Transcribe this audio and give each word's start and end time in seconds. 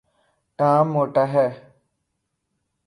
Tom 0.59 0.85
موٹا 0.93 1.23
ہے 1.33 1.47